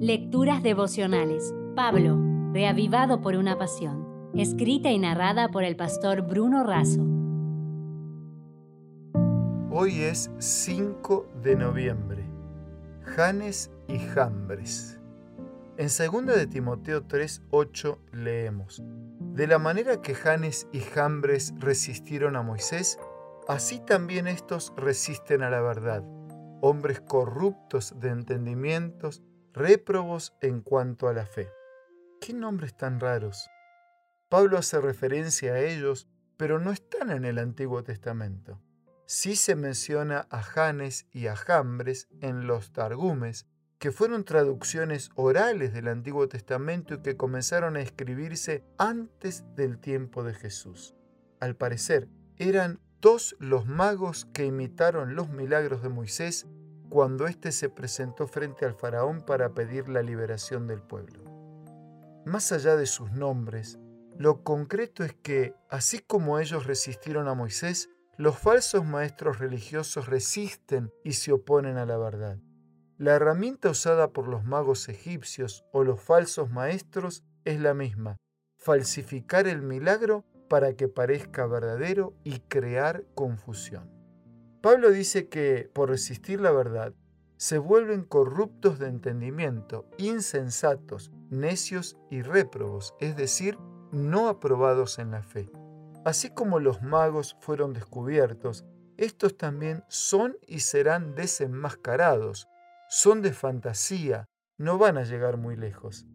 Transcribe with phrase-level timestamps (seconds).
[0.00, 1.54] Lecturas devocionales.
[1.74, 2.18] Pablo,
[2.52, 4.30] reavivado por una pasión.
[4.34, 7.00] Escrita y narrada por el pastor Bruno Razo.
[9.70, 12.24] Hoy es 5 de noviembre.
[13.04, 15.00] Janes y Jambres.
[15.78, 18.82] En 2 de Timoteo 3:8 leemos:
[19.32, 22.98] De la manera que Janes y Jambres resistieron a Moisés,
[23.48, 26.04] así también estos resisten a la verdad,
[26.60, 29.22] hombres corruptos de entendimientos,
[29.56, 31.50] réprobos en cuanto a la fe.
[32.20, 33.48] ¿Qué nombres tan raros?
[34.28, 38.60] Pablo hace referencia a ellos, pero no están en el Antiguo Testamento.
[39.06, 43.46] Sí se menciona a Janes y a Jambres en los Targumes,
[43.78, 50.22] que fueron traducciones orales del Antiguo Testamento y que comenzaron a escribirse antes del tiempo
[50.22, 50.94] de Jesús.
[51.40, 56.46] Al parecer, eran dos los magos que imitaron los milagros de Moisés
[56.88, 61.24] cuando éste se presentó frente al faraón para pedir la liberación del pueblo.
[62.24, 63.78] Más allá de sus nombres,
[64.18, 70.90] lo concreto es que, así como ellos resistieron a Moisés, los falsos maestros religiosos resisten
[71.04, 72.38] y se oponen a la verdad.
[72.96, 78.16] La herramienta usada por los magos egipcios o los falsos maestros es la misma,
[78.56, 83.95] falsificar el milagro para que parezca verdadero y crear confusión.
[84.62, 86.94] Pablo dice que por resistir la verdad
[87.36, 93.58] se vuelven corruptos de entendimiento, insensatos, necios y réprobos, es decir,
[93.92, 95.50] no aprobados en la fe.
[96.04, 98.64] Así como los magos fueron descubiertos,
[98.96, 102.48] estos también son y serán desenmascarados,
[102.88, 106.06] son de fantasía, no van a llegar muy lejos.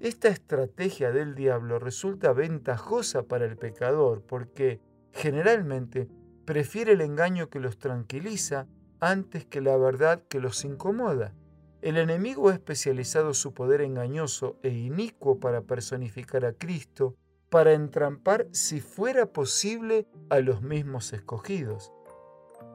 [0.00, 4.80] Esta estrategia del diablo resulta ventajosa para el pecador porque
[5.12, 6.08] generalmente
[6.44, 8.66] prefiere el engaño que los tranquiliza
[9.00, 11.34] antes que la verdad que los incomoda.
[11.82, 17.16] El enemigo ha especializado su poder engañoso e inicuo para personificar a Cristo,
[17.50, 21.92] para entrampar si fuera posible a los mismos escogidos.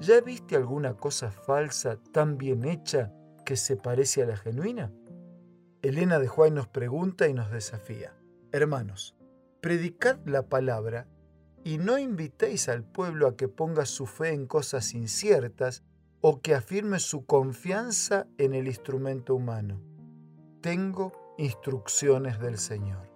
[0.00, 3.12] ¿Ya viste alguna cosa falsa tan bien hecha
[3.44, 4.92] que se parece a la genuina?
[5.80, 8.14] Elena de Juárez nos pregunta y nos desafía.
[8.52, 9.16] Hermanos,
[9.60, 11.08] predicad la palabra
[11.68, 15.82] y no invitéis al pueblo a que ponga su fe en cosas inciertas
[16.22, 19.78] o que afirme su confianza en el instrumento humano.
[20.62, 23.12] Tengo instrucciones del Señor.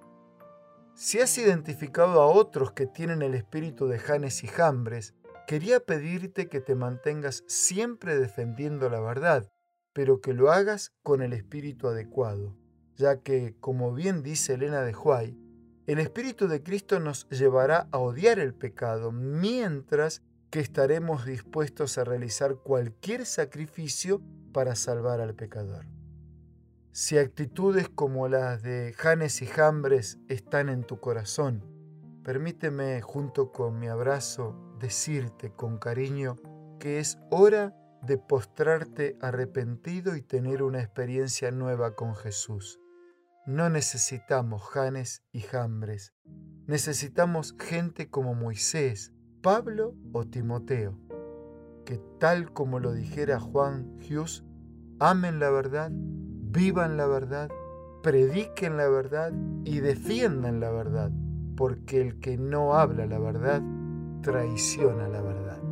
[0.94, 5.14] Si has identificado a otros que tienen el espíritu de Janes y Jambres,
[5.46, 9.50] quería pedirte que te mantengas siempre defendiendo la verdad,
[9.94, 12.54] pero que lo hagas con el espíritu adecuado,
[12.96, 15.41] ya que, como bien dice Elena de Huay,
[15.86, 22.04] el Espíritu de Cristo nos llevará a odiar el pecado, mientras que estaremos dispuestos a
[22.04, 24.20] realizar cualquier sacrificio
[24.52, 25.86] para salvar al pecador.
[26.92, 31.64] Si actitudes como las de Janes y Jambres están en tu corazón,
[32.22, 36.36] permíteme junto con mi abrazo decirte con cariño
[36.78, 42.81] que es hora de postrarte arrepentido y tener una experiencia nueva con Jesús.
[43.44, 46.14] No necesitamos Janes y Jambres.
[46.68, 50.96] Necesitamos gente como Moisés, Pablo o Timoteo,
[51.84, 54.44] que tal como lo dijera Juan Hughes,
[55.00, 57.50] amen la verdad, vivan la verdad,
[58.04, 59.32] prediquen la verdad
[59.64, 61.10] y defiendan la verdad,
[61.56, 63.60] porque el que no habla la verdad
[64.22, 65.71] traiciona la verdad.